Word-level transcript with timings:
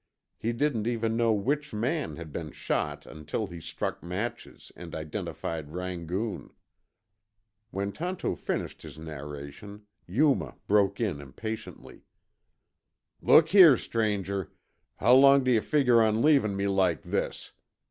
He 0.35 0.51
didn't 0.51 0.87
even 0.87 1.15
know 1.15 1.31
which 1.31 1.75
man 1.75 2.15
had 2.15 2.31
been 2.33 2.51
shot 2.51 3.05
until 3.05 3.45
he 3.45 3.61
struck 3.61 4.01
matches 4.01 4.71
and 4.75 4.95
identified 4.95 5.71
Rangoon. 5.73 6.49
When 7.69 7.91
Tonto 7.91 8.33
finished 8.35 8.81
his 8.81 8.97
narration, 8.97 9.85
Yuma 10.07 10.55
broke 10.65 10.99
in 10.99 11.21
impatiently. 11.21 12.01
"Look 13.21 13.49
here, 13.49 13.77
stranger, 13.77 14.51
how 14.95 15.13
long 15.13 15.43
d'yuh 15.43 15.61
figger 15.61 16.01
on 16.01 16.23
leavin' 16.23 16.57
me 16.57 16.67
like 16.67 17.03
this? 17.03 17.51